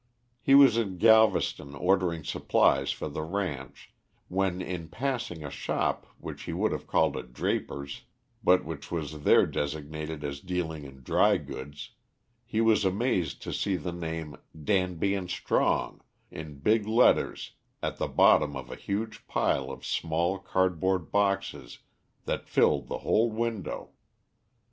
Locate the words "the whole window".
22.87-23.91